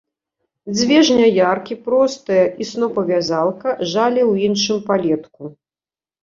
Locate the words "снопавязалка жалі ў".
2.71-4.33